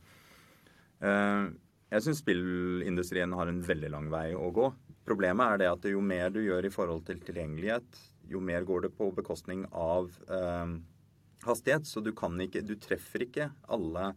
Eh, 1.02 1.48
jeg 1.96 2.06
syns 2.06 2.22
spillindustrien 2.22 3.34
har 3.38 3.50
en 3.50 3.64
veldig 3.66 3.92
lang 3.94 4.12
vei 4.14 4.28
å 4.38 4.52
gå. 4.54 4.70
Problemet 5.06 5.56
er 5.56 5.62
det 5.62 5.72
at 5.72 5.90
jo 5.90 6.02
mer 6.02 6.32
du 6.34 6.42
gjør 6.44 6.66
i 6.66 6.74
forhold 6.74 7.06
til 7.10 7.22
tilgjengelighet, 7.26 8.00
jo 8.30 8.42
mer 8.42 8.66
går 8.66 8.88
det 8.88 8.94
på 8.98 9.12
bekostning 9.14 9.66
av 9.70 10.14
eh, 10.30 10.78
hastighet. 11.46 11.90
Så 11.90 12.06
du 12.06 12.14
kan 12.18 12.38
ikke 12.42 12.66
Du 12.66 12.76
treffer 12.78 13.26
ikke 13.26 13.50
alle 13.66 14.14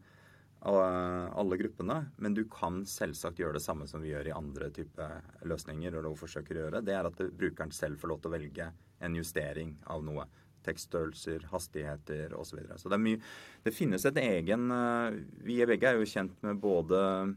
alle 0.60 1.56
gruppene. 1.56 1.98
Men 2.16 2.34
du 2.34 2.44
kan 2.50 2.82
selvsagt 2.86 3.38
gjøre 3.38 3.58
det 3.58 3.64
samme 3.64 3.86
som 3.86 4.02
vi 4.02 4.10
gjør 4.10 4.30
i 4.30 4.34
andre 4.36 4.70
typer 4.74 5.20
løsninger. 5.46 5.94
og 6.04 6.18
forsøker 6.18 6.56
å 6.56 6.64
gjøre, 6.66 6.84
Det 6.84 6.94
er 6.94 7.06
at 7.06 7.16
brukeren 7.38 7.72
selv 7.72 7.98
får 7.98 8.08
lov 8.08 8.20
til 8.20 8.30
å 8.30 8.36
velge 8.38 8.72
en 9.00 9.14
justering 9.14 9.76
av 9.86 10.04
noe. 10.04 10.26
Tekststørrelser, 10.64 11.46
hastigheter 11.52 12.34
osv. 12.34 12.50
Så, 12.50 12.56
videre. 12.56 12.78
så 12.78 12.88
det 12.88 12.94
er 12.94 12.98
mye 12.98 13.20
Det 13.62 13.72
finnes 13.72 14.04
et 14.04 14.16
egen 14.16 14.70
eh, 14.70 15.14
Vi 15.46 15.64
begge 15.64 15.88
er 15.88 15.94
jo 15.94 16.04
kjent 16.04 16.42
med 16.42 16.58
både 16.60 17.36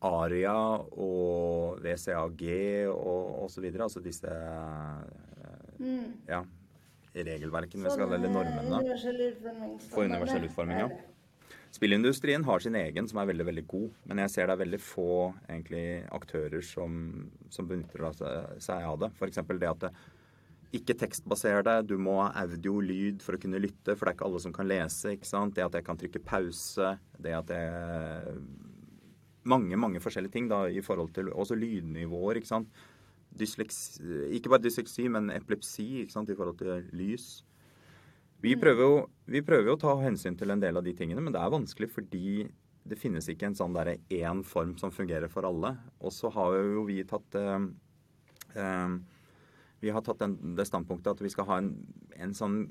Aria 0.00 0.54
og 0.78 1.82
VCAG 1.82 2.44
og 2.92 3.44
osv. 3.44 3.66
Altså 3.74 4.00
disse 4.00 4.30
mm. 5.78 6.28
ja, 6.28 6.44
regelverkene, 7.12 7.90
sånn, 7.90 8.14
eller 8.14 8.30
normene 8.30 8.80
for 9.90 10.06
universell 10.06 10.46
utforming. 10.46 10.84
Ja. 10.86 11.17
Spillindustrien 11.74 12.44
har 12.46 12.62
sin 12.64 12.76
egen, 12.80 13.08
som 13.08 13.20
er 13.20 13.28
veldig 13.28 13.46
veldig 13.50 13.64
god. 13.68 13.88
Men 14.08 14.22
jeg 14.24 14.32
ser 14.32 14.48
det 14.48 14.56
er 14.56 14.62
veldig 14.62 14.80
få 14.82 15.10
egentlig, 15.50 15.86
aktører 16.16 16.64
som, 16.64 16.94
som 17.52 17.68
benytter 17.68 18.06
seg 18.64 18.86
av 18.88 19.02
det. 19.02 19.10
F.eks. 19.18 19.42
det 19.52 19.68
at 19.68 19.84
det 19.84 19.92
ikke 20.76 20.96
tekstbaser 21.00 21.62
det. 21.64 21.76
Du 21.88 21.96
må 22.00 22.18
ha 22.20 22.30
audio, 22.42 22.78
lyd 22.84 23.22
for 23.24 23.36
å 23.36 23.40
kunne 23.40 23.60
lytte, 23.62 23.94
for 23.94 24.04
det 24.04 24.12
er 24.12 24.18
ikke 24.18 24.28
alle 24.28 24.42
som 24.44 24.54
kan 24.56 24.68
lese. 24.68 25.14
ikke 25.14 25.28
sant? 25.28 25.56
Det 25.56 25.64
at 25.64 25.78
jeg 25.78 25.86
kan 25.86 26.00
trykke 26.00 26.24
pause. 26.24 26.96
Det 27.18 27.36
at 27.42 27.54
jeg 27.54 28.40
Mange, 29.48 29.78
mange 29.80 30.00
forskjellige 30.02 30.34
ting 30.34 30.48
da, 30.50 30.66
i 30.68 30.82
forhold 30.84 31.14
til 31.16 31.30
også 31.32 31.56
lydnivåer. 31.56 32.36
ikke 32.36 32.50
sant? 32.50 32.68
Dysleksi, 33.38 34.02
ikke 34.36 34.50
bare 34.52 34.60
dysleksi, 34.60 35.06
men 35.08 35.30
epilepsi 35.32 36.02
ikke 36.02 36.12
sant? 36.12 36.28
i 36.28 36.36
forhold 36.36 36.58
til 36.60 36.84
lys. 36.92 37.46
Vi 38.44 38.54
mm. 38.54 38.62
prøver, 38.62 38.82
jo, 38.84 39.04
vi 39.26 39.42
prøver 39.42 39.72
jo 39.72 39.76
å 39.76 39.82
ta 39.82 39.94
hensyn 40.02 40.36
til 40.38 40.54
en 40.54 40.62
del 40.62 40.78
av 40.78 40.86
de 40.86 40.94
tingene, 40.96 41.22
men 41.24 41.34
det 41.34 41.42
er 41.42 41.54
vanskelig 41.54 41.90
fordi 41.90 42.46
det 42.88 42.98
finnes 43.00 43.26
ikke 43.28 43.50
en 43.50 43.56
sånn 43.58 43.74
derre 43.76 43.98
én 44.14 44.42
form 44.46 44.76
som 44.80 44.92
fungerer 44.94 45.30
for 45.32 45.46
alle. 45.48 45.74
Og 46.00 46.14
så 46.14 46.30
har 46.32 46.56
jo 46.56 46.86
vi 46.88 47.02
tatt 47.08 47.36
eh, 47.38 47.66
eh, 48.56 48.94
Vi 49.82 49.90
har 49.94 50.02
tatt 50.06 50.22
den, 50.22 50.38
det 50.58 50.66
standpunktet 50.66 51.12
at 51.16 51.24
vi 51.24 51.32
skal 51.32 51.48
ha 51.50 51.58
en, 51.62 51.74
en 52.16 52.32
sånn 52.34 52.62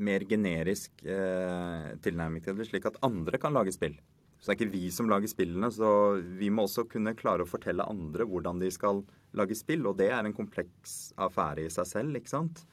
mer 0.00 0.24
generisk 0.24 1.04
eh, 1.04 1.90
tilnærming 2.00 2.42
til 2.42 2.56
det, 2.56 2.70
slik 2.70 2.88
at 2.88 2.98
andre 3.04 3.38
kan 3.38 3.52
lage 3.52 3.74
spill. 3.76 3.98
Så 4.40 4.48
det 4.48 4.54
er 4.54 4.56
ikke 4.56 4.72
vi 4.72 4.86
som 4.94 5.10
lager 5.12 5.28
spillene, 5.28 5.68
så 5.68 6.16
vi 6.40 6.48
må 6.48 6.64
også 6.64 6.86
kunne 6.88 7.12
klare 7.18 7.44
å 7.44 7.48
fortelle 7.48 7.84
andre 7.84 8.24
hvordan 8.24 8.62
de 8.62 8.70
skal 8.72 9.02
lage 9.36 9.58
spill, 9.58 9.84
og 9.90 9.98
det 10.00 10.08
er 10.08 10.24
en 10.24 10.36
kompleks 10.36 11.12
affære 11.20 11.66
i 11.66 11.72
seg 11.72 11.88
selv, 11.90 12.16
ikke 12.16 12.32
sant. 12.32 12.64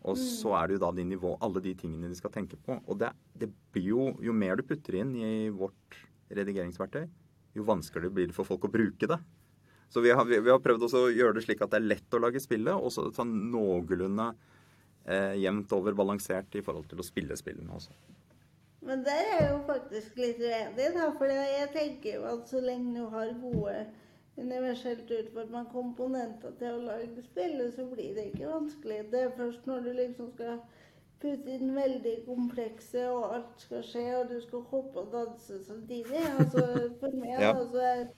Og 0.00 0.16
mm. 0.16 0.20
så 0.22 0.54
er 0.56 0.68
det 0.68 0.78
jo 0.78 0.84
da 0.86 0.92
de 0.96 1.04
nivå, 1.04 1.34
alle 1.44 1.62
de 1.64 1.74
tingene 1.76 2.08
de 2.08 2.16
skal 2.16 2.32
tenke 2.32 2.56
på. 2.56 2.78
Og 2.86 3.00
det, 3.00 3.10
det 3.36 3.50
blir 3.74 3.90
jo 3.90 4.06
Jo 4.24 4.36
mer 4.36 4.56
du 4.56 4.64
putter 4.66 5.00
inn 5.02 5.12
i 5.18 5.34
vårt 5.52 5.98
redigeringsverktøy, 6.30 7.04
jo 7.58 7.66
vanskeligere 7.66 8.14
blir 8.14 8.30
det 8.30 8.36
for 8.36 8.46
folk 8.46 8.68
å 8.68 8.72
bruke 8.72 9.08
det. 9.10 9.18
Så 9.90 10.02
vi 10.04 10.12
har, 10.14 10.22
vi, 10.24 10.38
har 10.38 10.60
prøvd 10.62 10.86
også 10.86 11.02
å 11.08 11.10
gjøre 11.10 11.34
det 11.36 11.42
slik 11.42 11.64
at 11.64 11.72
det 11.72 11.80
er 11.80 11.88
lett 11.90 12.14
å 12.14 12.20
lage 12.22 12.38
spillet, 12.42 12.70
og 12.70 12.92
så 12.94 13.08
sånn 13.14 13.32
noenlunde 13.50 14.28
eh, 15.10 15.34
jevnt 15.42 15.74
over 15.74 15.96
balansert 15.98 16.54
i 16.54 16.62
forhold 16.62 16.86
til 16.92 17.02
å 17.02 17.06
spille 17.06 17.34
spillene 17.38 17.74
også. 17.74 17.96
Men 18.86 19.02
der 19.04 19.18
er 19.24 19.34
jeg 19.34 19.48
jo 19.50 19.58
faktisk 19.66 20.20
litt 20.22 20.38
uenig, 20.38 20.86
da. 20.94 21.08
For 21.18 21.34
jeg 21.34 21.66
tenker 21.74 22.20
jo 22.20 22.28
at 22.30 22.46
så 22.48 22.62
lenge 22.64 22.94
du 22.94 23.10
har 23.12 23.34
gode 23.42 23.74
universelt 24.40 25.10
utforma 25.10 25.64
komponenter 25.72 26.54
til 26.58 26.76
å 26.76 26.84
lage 26.88 27.24
spillet, 27.24 27.74
så 27.76 27.86
blir 27.90 28.14
det 28.16 28.30
ikke 28.30 28.50
vanskelig. 28.50 29.02
Det 29.12 29.24
er 29.26 29.34
først 29.36 29.66
når 29.68 29.84
du 29.86 29.90
liksom 29.98 30.30
skal 30.34 30.60
putte 31.20 31.52
inn 31.52 31.74
veldig 31.76 32.14
komplekse, 32.24 33.04
og 33.12 33.34
alt 33.36 33.64
skal 33.66 33.84
skje, 33.84 34.06
og 34.18 34.32
du 34.32 34.38
skal 34.44 34.64
hoppe 34.72 35.04
og 35.04 35.12
danse 35.12 35.60
samtidig. 35.66 36.24
Altså, 36.38 36.66
for 37.00 37.16
meg, 37.20 37.36
ja. 37.36 37.52
altså, 37.52 37.84
jeg, 37.84 38.08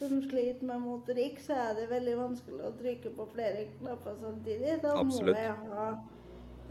som 0.00 0.22
sliter 0.26 0.66
med 0.66 0.82
motorikk, 0.82 1.40
så 1.42 1.58
er 1.68 1.74
det 1.78 1.88
veldig 1.92 2.16
vanskelig 2.18 2.66
å 2.66 2.74
trykke 2.80 3.14
på 3.14 3.28
flere 3.34 3.66
knapper 3.78 4.18
samtidig. 4.22 4.78
Da 4.82 4.94
Absolutt. 4.98 5.30
må 5.30 5.42
jeg 5.42 5.56
ha, 5.72 5.88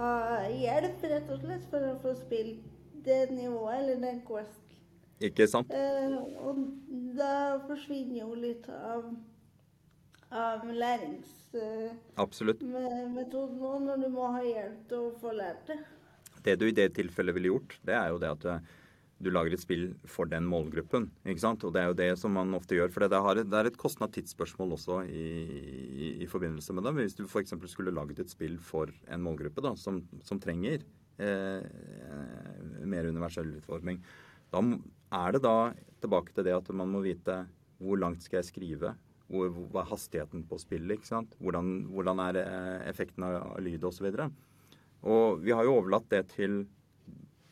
ha, 0.01 0.13
hjelp, 0.51 1.07
rett 1.13 1.35
og 1.35 1.43
slett, 1.45 1.67
for 1.71 1.91
å 1.91 1.97
få 2.03 2.15
spilt 2.19 2.67
det 3.07 3.21
nivået, 3.31 3.77
eller 3.81 4.03
den 4.03 4.23
quest 4.27 4.66
ikke 5.23 5.47
sant? 5.49 5.71
Eh, 5.73 6.17
og 6.45 6.57
da 7.17 7.57
forsvinner 7.65 8.19
jo 8.21 8.35
litt 8.37 8.67
av, 8.69 9.07
av 10.29 10.61
læringsmetoden 10.69 13.63
òg, 13.65 13.81
når 13.87 13.97
du 14.03 14.09
må 14.13 14.27
ha 14.35 14.43
hjelp 14.45 14.83
til 14.89 14.97
å 15.07 15.15
få 15.21 15.29
lært 15.37 15.63
det. 15.71 15.79
Det 16.45 16.55
du 16.61 16.65
i 16.67 16.75
det 16.75 16.93
tilfellet 16.95 17.35
ville 17.35 17.53
gjort, 17.55 17.71
det 17.87 17.95
er 17.97 18.07
jo 18.13 18.19
det 18.21 18.29
at 18.35 18.43
du, 18.45 18.51
du 19.25 19.29
lager 19.33 19.51
et 19.55 19.63
spill 19.63 19.85
for 20.09 20.25
den 20.29 20.45
målgruppen. 20.47 21.03
ikke 21.25 21.43
sant? 21.43 21.63
Og 21.65 21.71
det 21.73 21.81
er 21.81 21.87
jo 21.89 21.97
det 21.97 22.11
som 22.21 22.31
man 22.37 22.57
ofte 22.57 22.75
gjør. 22.77 22.89
For 22.93 22.99
det, 23.01 23.21
har, 23.25 23.35
det 23.41 23.57
er 23.57 23.65
et 23.71 23.81
kostnad 23.81 24.09
tidsspørsmål 24.13 24.69
også 24.77 24.95
i, 25.09 25.11
i, 25.49 25.51
i, 26.21 26.25
forbindelse 26.29 26.71
med 26.77 26.83
det. 26.85 26.91
Men 26.93 27.03
Hvis 27.07 27.17
du 27.17 27.25
f.eks. 27.25 27.53
skulle 27.71 27.95
laget 27.95 28.19
et 28.21 28.31
spill 28.31 28.57
for 28.61 28.85
en 29.09 29.25
målgruppe 29.25 29.61
da, 29.65 29.71
som, 29.79 29.93
som 30.23 30.37
trenger 30.43 30.79
eh, 31.17 31.61
mer 32.85 33.03
universell 33.09 33.49
utforming, 33.57 33.99
da 34.53 34.61
er 35.17 35.35
det 35.35 35.43
da 35.43 35.57
tilbake 36.01 36.33
til 36.35 36.47
det 36.47 36.55
at 36.55 36.69
man 36.75 36.91
må 36.91 37.03
vite 37.05 37.43
hvor 37.81 37.99
langt 37.99 38.23
skal 38.25 38.41
jeg 38.41 38.49
skrive? 38.49 38.93
Hvor, 39.27 39.51
hva 39.71 39.83
er 39.83 39.91
hastigheten 39.91 40.45
på 40.47 40.59
spillet? 40.61 40.97
ikke 40.97 41.09
sant? 41.09 41.35
Hvordan, 41.43 41.87
hvordan 41.91 42.21
er 42.23 42.39
eh, 42.41 42.87
effekten 42.89 43.25
av 43.27 43.57
lyd 43.61 43.83
osv.? 43.85 44.07
Og, 44.07 44.37
og 45.03 45.43
vi 45.43 45.53
har 45.53 45.67
jo 45.67 45.75
overlatt 45.81 46.07
det 46.13 46.23
til 46.33 46.61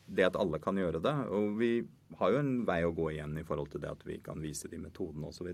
det 0.06 0.24
at 0.28 0.38
alle 0.40 0.58
kan 0.62 0.78
gjøre 0.78 1.02
det. 1.04 1.14
Og 1.34 1.58
vi 1.60 1.70
har 2.18 2.32
jo 2.32 2.40
en 2.40 2.52
vei 2.66 2.80
å 2.86 2.94
gå 2.96 3.10
igjen 3.12 3.36
i 3.38 3.44
forhold 3.46 3.72
til 3.74 3.82
det 3.84 3.92
at 3.92 4.06
vi 4.08 4.18
kan 4.24 4.40
vise 4.42 4.70
de 4.72 4.80
metodene 4.80 5.28
osv. 5.28 5.52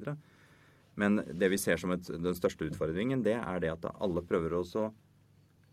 Men 1.01 1.23
det 1.27 1.49
vi 1.53 1.61
ser 1.61 1.81
som 1.81 1.95
et, 1.95 2.07
den 2.07 2.37
største 2.37 2.69
utfordringen, 2.69 3.25
det 3.25 3.39
er 3.41 3.65
det 3.65 3.73
at 3.73 3.89
alle 3.95 4.25
prøver 4.25 4.59
å 4.59 4.91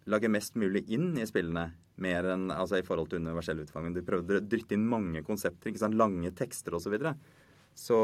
lage 0.09 0.31
mest 0.31 0.55
mulig 0.57 0.85
inn 0.89 1.11
i 1.19 1.27
spillene 1.29 1.69
mer 2.03 2.27
enn 2.33 2.49
altså 2.53 2.79
i 2.79 2.85
forhold 2.85 3.11
til 3.11 3.21
universell 3.23 3.61
utfanging. 3.63 3.95
De 3.95 4.05
prøvde 4.05 4.39
å 4.39 4.43
dytte 4.43 4.75
inn 4.75 4.87
mange 4.89 5.23
konsepter, 5.27 5.71
ikke 5.71 5.83
sant? 5.83 5.97
lange 5.99 6.31
tekster 6.37 6.75
osv. 6.77 6.87
Så, 6.87 6.93
videre. 6.93 7.15
så 7.77 7.97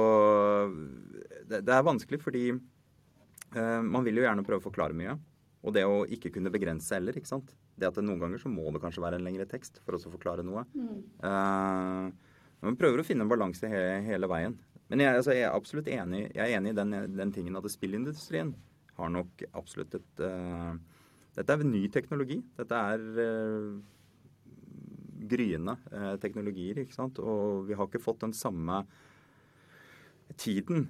det, 1.48 1.62
det, 1.62 1.72
er 1.74 1.88
vanskelig 1.88 2.22
fordi 2.22 2.46
uh, 2.54 3.82
man 3.82 4.06
vil 4.06 4.22
jo 4.22 4.28
gjerne 4.28 4.46
prøve 4.46 4.64
å 4.64 4.68
forklare 4.68 4.98
mye. 4.98 5.18
Og 5.66 5.74
det 5.74 5.86
å 5.90 6.04
ikke 6.06 6.30
kunne 6.36 6.54
begrense 6.54 6.94
heller. 6.94 7.18
ikke 7.18 7.32
sant? 7.32 7.56
Det 7.76 7.90
at 7.90 7.98
det 7.98 8.06
Noen 8.06 8.22
ganger 8.22 8.42
så 8.42 8.52
må 8.52 8.70
det 8.72 8.84
kanskje 8.84 9.04
være 9.04 9.18
en 9.20 9.26
lengre 9.26 9.48
tekst 9.50 9.82
for 9.84 9.98
å 9.98 10.14
forklare 10.14 10.46
noe. 10.46 10.64
Mm. 10.78 11.02
Uh, 11.26 12.36
man 12.66 12.78
prøver 12.80 13.02
å 13.02 13.06
finne 13.08 13.26
en 13.26 13.32
balanse 13.32 13.70
he, 13.70 13.84
hele 14.06 14.30
veien. 14.32 14.56
Men 14.92 15.02
jeg, 15.02 15.18
altså, 15.18 15.34
jeg, 15.34 15.48
er 15.48 15.58
absolutt 15.58 15.90
enig, 15.90 16.28
jeg 16.36 16.44
er 16.46 16.60
enig 16.60 16.76
i 16.76 16.78
den, 16.78 16.94
den 17.18 17.34
tingen 17.34 17.58
at 17.58 17.66
spillindustrien 17.74 18.54
har 18.96 19.10
nok 19.12 19.44
absolutt 19.58 19.98
et 19.98 20.22
uh, 20.24 20.76
dette 21.36 21.56
er 21.56 21.68
ny 21.68 21.84
teknologi. 21.92 22.38
Dette 22.56 22.82
er 22.94 23.02
eh, 23.24 23.72
gryende 25.30 25.76
eh, 25.92 26.14
teknologier, 26.22 26.80
ikke 26.84 26.96
sant. 26.96 27.20
Og 27.20 27.66
vi 27.68 27.76
har 27.76 27.90
ikke 27.90 28.04
fått 28.04 28.24
den 28.24 28.36
samme 28.36 28.84
tiden 30.40 30.88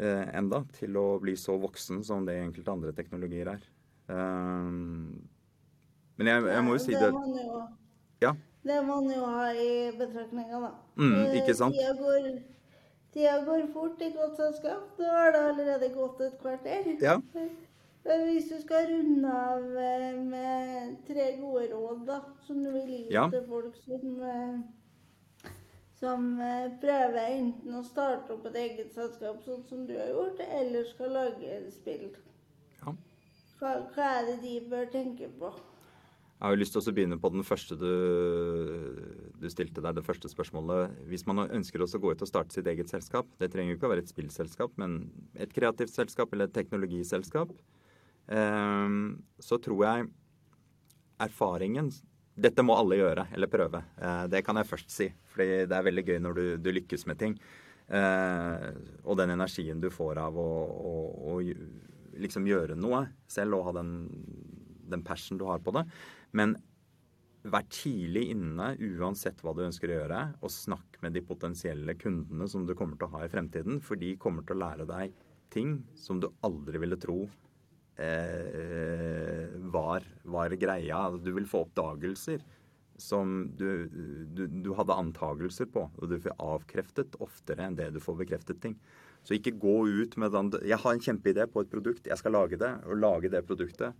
eh, 0.00 0.26
enda 0.36 0.62
til 0.76 0.98
å 1.00 1.06
bli 1.22 1.36
så 1.40 1.56
voksen 1.60 2.04
som 2.06 2.28
det 2.28 2.38
enkelte 2.42 2.76
andre 2.76 2.94
teknologier 2.96 3.54
er. 3.56 3.66
Uh, 4.10 4.66
men 6.18 6.26
jeg, 6.26 6.42
jeg, 6.50 6.62
må 6.66 6.72
jo 6.74 6.80
si 6.82 6.96
det 6.98 7.10
Ja. 8.24 8.32
Det 8.66 8.78
må 8.82 8.96
man 8.98 9.12
jo 9.14 9.28
ha 9.30 9.44
i 9.54 9.68
betraktninga, 9.96 10.58
da. 10.66 10.70
Mm, 10.98 11.36
ikke 11.38 11.54
sant? 11.56 11.78
Tida 11.78 11.94
går, 11.96 12.26
tida 13.14 13.36
går 13.46 13.62
fort 13.72 14.02
i 14.04 14.10
godt 14.12 14.34
selskap. 14.36 14.90
Da 14.98 15.14
har 15.14 15.30
det 15.32 15.44
allerede 15.52 15.92
gått 15.94 16.20
et 16.26 16.34
kvarter. 16.42 16.90
Ja. 17.00 17.16
Hvis 18.02 18.48
du 18.48 18.56
skal 18.62 18.88
runde 18.88 19.30
av 19.30 19.64
eh, 19.76 20.16
med 20.24 20.94
tre 21.04 21.34
gode 21.40 21.66
råd 21.68 22.06
da, 22.08 22.20
som 22.46 22.62
du 22.64 22.70
vil 22.72 22.88
gi 22.88 23.00
ja. 23.12 23.26
til 23.32 23.42
folk 23.48 23.74
som, 23.76 24.06
eh, 24.24 25.50
som 26.00 26.30
eh, 26.40 26.70
prøver 26.80 27.34
enten 27.36 27.76
å 27.76 27.84
starte 27.84 28.32
opp 28.32 28.46
et 28.48 28.56
eget 28.62 28.94
selskap, 28.96 29.42
sånn 29.44 29.66
som 29.68 29.82
du 29.88 29.92
har 29.98 30.08
gjort, 30.14 30.40
eller 30.46 30.86
skal 30.88 31.12
lage 31.12 31.58
spill, 31.74 32.06
ja. 32.78 32.94
hva, 33.60 33.74
hva, 33.92 34.06
er 34.14 34.30
det 34.30 34.38
de 34.46 34.54
bør 34.70 34.88
tenke 34.94 35.28
på? 35.36 35.52
Jeg 36.40 36.46
har 36.46 36.54
jo 36.56 36.60
lyst 36.62 36.72
til 36.72 36.80
å 36.80 36.94
begynne 36.96 37.18
på 37.20 37.28
den 37.34 37.44
første 37.44 37.76
du, 37.76 37.90
du 39.36 39.44
stilte 39.52 39.82
der, 39.84 39.92
det 39.92 40.06
første 40.06 40.30
spørsmålet. 40.32 40.94
Hvis 41.10 41.26
man 41.28 41.42
ønsker 41.44 41.84
å 41.84 41.90
gå 42.00 42.14
ut 42.14 42.24
og 42.24 42.30
starte 42.30 42.56
sitt 42.56 42.70
eget 42.72 42.88
selskap, 42.88 43.28
det 43.36 43.50
trenger 43.52 43.74
jo 43.74 43.76
ikke 43.76 43.90
å 43.90 43.92
være 43.92 44.06
et 44.06 44.14
spillselskap, 44.14 44.72
men 44.80 45.02
et 45.36 45.52
kreativt 45.52 45.92
selskap 45.92 46.32
eller 46.32 46.48
et 46.48 46.56
teknologiselskap, 46.56 47.52
så 48.30 49.56
tror 49.58 49.80
jeg 49.82 50.04
erfaringen 51.20 51.90
Dette 52.40 52.62
må 52.64 52.76
alle 52.78 52.96
gjøre, 52.96 53.26
eller 53.34 53.50
prøve. 53.52 53.82
Eh, 54.00 54.22
det 54.32 54.40
kan 54.46 54.56
jeg 54.56 54.68
først 54.70 54.92
si. 54.94 55.08
Fordi 55.32 55.66
det 55.68 55.76
er 55.76 55.84
veldig 55.84 56.04
gøy 56.06 56.20
når 56.22 56.38
du, 56.38 56.44
du 56.62 56.70
lykkes 56.72 57.04
med 57.10 57.18
ting. 57.20 57.34
Eh, 57.90 58.68
og 59.04 59.18
den 59.18 59.34
energien 59.34 59.82
du 59.82 59.90
får 59.92 60.22
av 60.22 60.38
å, 60.40 60.46
å, 60.72 60.94
å 61.34 61.34
liksom 62.22 62.46
gjøre 62.48 62.78
noe 62.80 63.02
selv 63.28 63.58
og 63.58 63.66
ha 63.68 63.74
den, 63.80 63.92
den 64.88 65.04
passion 65.04 65.40
du 65.40 65.44
har 65.50 65.60
på 65.60 65.74
det. 65.76 65.84
Men 66.32 66.54
vær 67.50 67.66
tidlig 67.72 68.30
inne 68.32 68.72
uansett 68.78 69.42
hva 69.44 69.52
du 69.56 69.66
ønsker 69.66 69.90
å 69.90 69.98
gjøre, 69.98 70.22
og 70.40 70.54
snakk 70.54 70.96
med 71.04 71.18
de 71.18 71.24
potensielle 71.26 71.98
kundene 72.00 72.48
som 72.48 72.64
du 72.64 72.72
kommer 72.78 72.96
til 72.96 73.10
å 73.10 73.18
ha 73.18 73.26
i 73.26 73.32
fremtiden. 73.32 73.82
For 73.84 74.00
de 74.00 74.14
kommer 74.22 74.46
til 74.48 74.56
å 74.56 74.64
lære 74.64 74.88
deg 74.88 75.12
ting 75.52 75.80
som 75.98 76.22
du 76.22 76.30
aldri 76.46 76.80
ville 76.80 77.00
tro 77.00 77.24
var, 79.70 80.06
var, 80.24 80.56
greia. 80.56 81.02
Du 81.20 81.32
vil 81.36 81.48
få 81.48 81.66
oppdagelser 81.66 82.40
som 83.00 83.50
du, 83.56 83.88
du, 84.36 84.46
du 84.46 84.72
hadde 84.76 84.96
antagelser 84.96 85.68
på, 85.72 85.86
og 85.88 86.10
du 86.10 86.18
får 86.20 86.36
avkreftet 86.36 87.16
oftere 87.24 87.66
enn 87.66 87.78
det 87.78 87.90
du 87.94 88.00
får 88.02 88.18
bekreftet 88.22 88.60
ting. 88.62 88.76
Så 89.24 89.36
ikke 89.36 89.56
gå 89.60 89.74
ut 89.88 90.16
med 90.20 90.32
den 90.32 90.52
Jeg 90.64 90.80
har 90.80 90.94
en 90.94 91.02
kjempeidé 91.04 91.46
på 91.50 91.64
et 91.64 91.72
produkt, 91.72 92.08
jeg 92.08 92.20
skal 92.20 92.36
lage 92.36 92.60
det, 92.60 92.70
og 92.86 93.00
lage 93.00 93.32
det 93.32 93.44
produktet. 93.48 93.96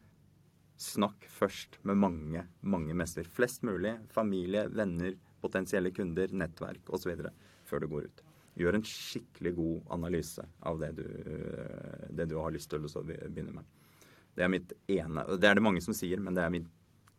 Snakk 0.80 1.26
først 1.28 1.76
med 1.84 2.00
mange, 2.00 2.46
mange 2.60 2.96
mester. 2.96 3.26
Flest 3.28 3.66
mulig. 3.68 3.98
Familie, 4.08 4.64
venner, 4.72 5.12
potensielle 5.42 5.92
kunder, 5.92 6.32
nettverk 6.32 6.88
osv. 6.88 7.12
før 7.68 7.84
du 7.84 7.88
går 7.92 8.08
ut. 8.08 8.22
Gjør 8.60 8.78
en 8.78 8.86
skikkelig 8.86 9.52
god 9.58 9.92
analyse 9.96 10.44
av 10.66 10.80
det 10.80 10.94
du, 10.96 11.04
det 12.16 12.26
du 12.32 12.38
har 12.40 12.52
lyst 12.56 12.72
til 12.72 12.88
å 12.88 13.04
begynne 13.04 13.52
med. 13.60 13.68
Det 14.36 14.44
er 14.46 14.52
mitt 14.52 14.72
ene 14.88 15.24
Det 15.36 15.48
er 15.48 15.58
det 15.58 15.64
mange 15.64 15.82
som 15.84 15.96
sier, 15.96 16.20
men 16.22 16.36
det 16.36 16.44
er 16.44 16.52
mitt 16.54 16.68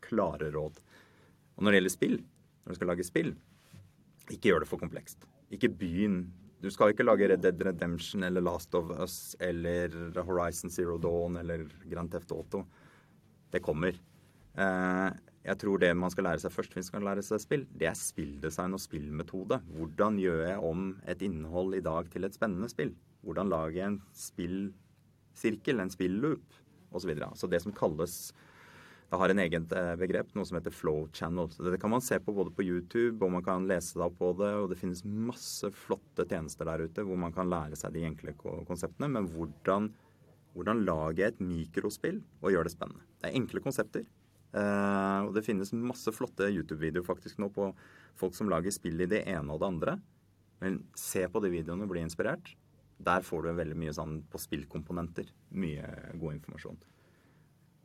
klare 0.02 0.52
råd. 0.54 0.80
Og 1.56 1.64
når 1.64 1.74
det 1.74 1.82
gjelder 1.82 1.96
spill, 1.96 2.20
når 2.64 2.74
du 2.74 2.80
skal 2.80 2.92
lage 2.92 3.08
spill, 3.08 3.34
ikke 4.32 4.52
gjør 4.52 4.64
det 4.64 4.70
for 4.70 4.82
komplekst. 4.82 5.28
Ikke 5.52 5.72
begynn 5.72 6.24
Du 6.62 6.70
skal 6.70 6.92
ikke 6.94 7.08
lage 7.08 7.26
Red 7.26 7.42
Dead 7.42 7.64
Redemption 7.66 8.22
eller 8.24 8.44
Last 8.46 8.76
of 8.78 8.92
Us 9.02 9.36
eller 9.42 9.90
Horizon 10.22 10.70
Zero 10.70 11.00
Dawn 11.02 11.40
eller 11.42 11.64
Grand 11.90 12.12
Theft 12.14 12.32
Auto. 12.32 12.62
Det 13.50 13.64
kommer. 13.66 13.98
Eh, 14.54 15.10
jeg 15.42 15.58
tror 15.58 15.82
det 15.82 15.90
man 15.98 16.14
skal 16.14 16.28
lære 16.30 16.44
seg 16.44 16.54
først 16.54 16.76
hvis 16.78 16.92
man 16.92 17.02
skal 17.02 17.08
lære 17.10 17.24
seg 17.26 17.42
spill, 17.42 17.64
det 17.74 17.88
er 17.90 17.98
spilldesign 17.98 18.78
og 18.78 18.84
spillmetode. 18.84 19.58
Hvordan 19.74 20.20
gjør 20.22 20.44
jeg 20.52 20.60
om 20.70 20.84
et 21.10 21.24
innhold 21.26 21.80
i 21.80 21.82
dag 21.82 22.12
til 22.14 22.28
et 22.28 22.38
spennende 22.38 22.70
spill? 22.70 22.94
Hvordan 23.26 23.50
lager 23.50 23.80
jeg 23.80 23.88
en 23.88 24.02
spillsirkel, 24.18 25.82
en 25.82 25.94
spilloop, 25.94 26.62
osv. 26.92 27.14
Så, 27.18 27.32
så 27.44 27.52
det 27.52 27.62
som 27.64 27.76
kalles 27.76 28.18
det 29.12 29.20
har 29.20 29.32
en 29.34 29.42
eget 29.44 29.74
eh, 29.76 29.94
begrep, 30.00 30.30
noe 30.40 30.48
som 30.48 30.56
heter 30.56 30.72
flow 30.72 31.02
channel. 31.12 31.50
Så 31.52 31.66
det 31.66 31.82
kan 31.82 31.92
man 31.92 32.04
se 32.04 32.16
på 32.24 32.32
både 32.32 32.54
på 32.56 32.64
YouTube, 32.64 33.18
og 33.20 33.34
man 33.34 33.44
kan 33.44 33.66
lese 33.68 33.98
seg 34.00 34.14
på 34.16 34.30
det. 34.40 34.52
Og 34.56 34.70
det 34.72 34.78
finnes 34.80 35.04
masse 35.04 35.68
flotte 35.76 36.24
tjenester 36.30 36.70
der 36.70 36.86
ute 36.88 37.04
hvor 37.04 37.20
man 37.20 37.36
kan 37.36 37.52
lære 37.52 37.76
seg 37.76 37.92
de 37.92 38.06
enkle 38.08 38.32
konseptene. 38.40 39.10
Men 39.12 39.28
hvordan, 39.34 39.90
hvordan 40.56 40.86
lage 40.88 41.28
et 41.28 41.44
mikrospill 41.44 42.22
og 42.40 42.56
gjøre 42.56 42.70
det 42.70 42.74
spennende. 42.78 43.04
Det 43.20 43.28
er 43.28 43.38
enkle 43.42 43.64
konsepter. 43.68 44.08
Uh, 44.56 45.28
og 45.28 45.36
det 45.36 45.44
finnes 45.44 45.76
masse 45.76 46.12
flotte 46.16 46.48
YouTube-videoer 46.48 47.08
faktisk 47.08 47.40
nå 47.40 47.52
på 47.56 47.70
folk 48.20 48.36
som 48.36 48.50
lager 48.52 48.72
spill 48.72 49.00
i 49.04 49.12
det 49.12 49.26
ene 49.32 49.52
og 49.52 49.60
det 49.60 49.72
andre. 49.74 49.98
Men 50.64 50.86
se 50.96 51.28
på 51.28 51.44
de 51.44 51.52
videoene 51.52 51.84
og 51.84 51.92
bli 51.92 52.08
inspirert. 52.08 52.56
Der 53.02 53.26
får 53.26 53.46
du 53.48 53.52
veldig 53.58 53.78
mye 53.80 53.94
sånn 53.96 54.20
på 54.30 54.40
spillkomponenter. 54.42 55.30
Mye 55.58 55.88
god 56.22 56.38
informasjon. 56.38 56.80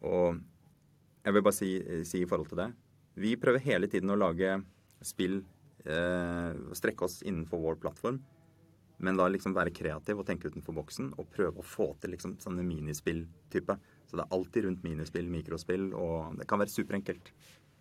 Og 0.06 0.40
jeg 1.26 1.35
vil 1.35 1.44
bare 1.46 1.56
si, 1.56 1.70
si, 2.06 2.20
i 2.23 2.28
forhold 2.28 2.50
til 2.50 2.61
det 2.61 2.66
Vi 3.18 3.32
prøver 3.40 3.64
hele 3.64 3.88
tiden 3.90 4.12
å 4.12 4.18
lage 4.20 4.58
spill 5.02 5.40
eh, 5.88 6.50
Strekke 6.76 7.06
oss 7.08 7.23
innenfor 7.25 7.62
vår 7.62 7.78
plattform. 7.82 8.20
Men 9.02 9.18
da 9.18 9.26
liksom 9.28 9.56
være 9.56 9.75
kreativ 9.76 10.20
og 10.20 10.26
tenke 10.28 10.49
utenfor 10.49 10.76
boksen 10.78 11.11
og 11.20 11.28
prøve 11.32 11.61
å 11.61 11.66
få 11.66 11.90
til 12.00 12.14
liksom 12.14 12.38
sånne 12.40 12.64
minispill-type. 12.64 13.76
Så 14.08 14.16
det 14.16 14.25
er 14.25 14.37
alltid 14.37 14.64
rundt 14.64 14.87
minispill, 14.87 15.28
mikrospill, 15.28 15.90
og 15.92 16.38
det 16.38 16.46
kan 16.49 16.62
være 16.62 16.73
superenkelt. 16.73 17.28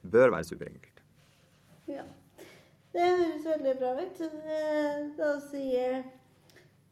Bør 0.04 0.34
være 0.36 0.50
superenkelt. 0.50 1.00
Ja. 1.88 2.04
Det 2.96 3.06
høres 3.06 3.48
veldig 3.48 3.74
bra 3.80 3.94
ut. 4.01 4.22
Da 5.15 5.32
sier 5.48 6.04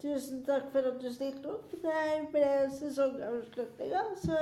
tusen 0.04 0.44
takk 0.46 0.68
for 0.74 0.92
at 0.92 1.00
du 1.02 1.10
stilte 1.14 1.50
opp. 1.54 1.72
Det 1.84 2.04
ble 2.34 2.52
sesongavslutninga, 2.76 4.04
så 4.20 4.38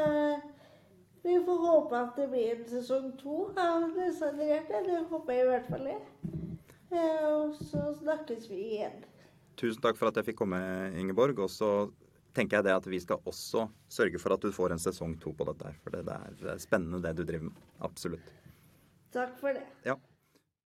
vi 1.22 1.38
får 1.46 1.66
håpe 1.68 1.98
at 2.00 2.18
det 2.18 2.28
blir 2.32 2.56
en 2.56 2.68
sesong 2.70 3.12
to 3.22 3.44
av 3.62 3.92
Designerte. 3.96 4.82
Det 4.88 5.04
håper 5.12 5.38
jeg 5.38 5.46
i 5.46 5.50
hvert 5.52 5.70
fall 5.70 5.90
det. 5.92 6.00
Eh, 6.92 7.26
og 7.30 7.54
så 7.56 7.92
snakkes 8.02 8.50
vi 8.50 8.62
igjen. 8.76 9.04
Tusen 9.62 9.84
takk 9.84 10.00
for 10.00 10.10
at 10.10 10.18
jeg 10.18 10.32
fikk 10.32 10.42
komme, 10.42 10.60
Ingeborg. 10.98 11.44
Og 11.46 11.52
så 11.54 11.70
tenker 12.36 12.58
jeg 12.60 12.68
det 12.68 12.78
at 12.80 12.88
vi 12.90 13.00
skal 13.04 13.22
også 13.30 13.68
sørge 13.92 14.20
for 14.24 14.34
at 14.34 14.42
du 14.42 14.50
får 14.56 14.74
en 14.74 14.82
sesong 14.82 15.14
to 15.22 15.34
på 15.38 15.46
dette 15.52 15.70
her. 15.70 15.78
For 15.84 15.94
det 15.94 16.18
er 16.56 16.64
spennende 16.64 17.04
det 17.06 17.14
du 17.20 17.26
driver 17.28 17.52
med. 17.52 17.68
Absolutt. 17.86 18.34
Takk 19.14 19.38
for 19.40 19.54
det. 19.54 19.68
Ja. 19.86 20.00